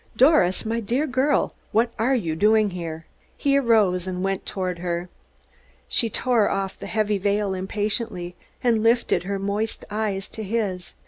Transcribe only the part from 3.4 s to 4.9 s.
arose and went toward